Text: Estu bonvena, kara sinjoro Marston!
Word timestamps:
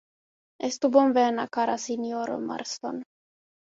Estu 0.67 0.91
bonvena, 0.95 1.47
kara 1.59 1.79
sinjoro 1.87 2.43
Marston! 2.51 3.03